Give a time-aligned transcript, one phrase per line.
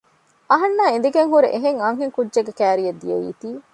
[0.49, 3.49] އަހަންނާ އިނދެގެންހުރެ އެހެން އަންހެން ކުއްޖެއް ކައިރިއަށް ދިޔައީތީ